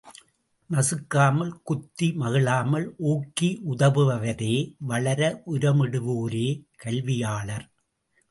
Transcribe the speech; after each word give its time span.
நசுக்காமல், 0.69 1.51
குத்தி 1.63 2.07
மகிழாமல், 2.11 2.87
ஊக்கி 2.97 3.49
உதவுபவரே, 3.71 4.55
வளர 4.79 5.41
உரமிடுவோரே, 5.51 6.47
கல்வியாளர். 6.75 7.67